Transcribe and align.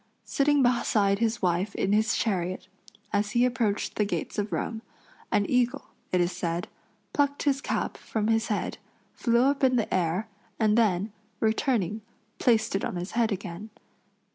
Sitting 0.25 0.63
beside 0.63 1.19
his 1.19 1.43
wife 1.43 1.75
in 1.75 1.93
his 1.93 2.15
chariot, 2.17 2.67
as 3.13 3.33
he 3.33 3.45
approached 3.45 3.93
the 3.97 4.03
gates 4.03 4.39
of 4.39 4.51
Rome, 4.51 4.81
an 5.31 5.45
eagle, 5.47 5.89
it 6.11 6.19
is 6.19 6.31
said, 6.31 6.67
plucked 7.13 7.43
his 7.43 7.61
cap 7.61 7.97
from 7.97 8.25
his 8.25 8.47
head, 8.47 8.79
flew 9.13 9.41
up 9.43 9.63
in 9.63 9.75
the 9.75 9.93
air, 9.93 10.27
and 10.59 10.75
then, 10.75 11.11
returning, 11.39 12.01
placed 12.39 12.75
it 12.75 12.83
on 12.83 12.95
his 12.95 13.11
head 13.11 13.31
again. 13.31 13.69